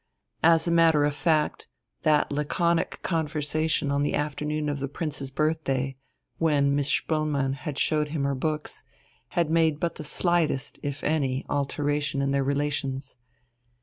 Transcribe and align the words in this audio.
As 0.41 0.67
a 0.67 0.71
matter 0.71 1.05
of 1.05 1.13
fact, 1.13 1.67
that 2.01 2.31
laconic 2.31 3.03
conversation 3.03 3.91
on 3.91 4.01
the 4.01 4.15
afternoon 4.15 4.67
of 4.67 4.79
the 4.79 4.87
Prince's 4.87 5.29
birthday 5.29 5.95
(when 6.39 6.73
Miss 6.75 6.89
Spoelmann 6.89 7.53
had 7.53 7.77
showed 7.77 8.07
him 8.07 8.23
her 8.23 8.33
books) 8.33 8.83
had 9.37 9.51
made 9.51 9.79
but 9.79 9.97
the 10.01 10.03
slightest, 10.03 10.79
if 10.81 11.03
any, 11.03 11.45
alteration 11.51 12.19
in 12.19 12.31
their 12.31 12.43
relations. 12.43 13.19